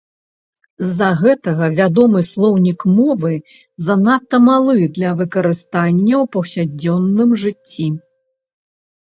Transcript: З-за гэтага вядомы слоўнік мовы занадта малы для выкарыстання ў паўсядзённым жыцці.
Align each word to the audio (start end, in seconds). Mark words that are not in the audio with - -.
З-за 0.83 1.09
гэтага 1.23 1.65
вядомы 1.79 2.21
слоўнік 2.29 2.79
мовы 2.99 3.31
занадта 3.89 4.39
малы 4.47 4.89
для 4.97 5.09
выкарыстання 5.21 6.15
ў 6.23 6.25
паўсядзённым 6.37 7.29
жыцці. 7.45 7.87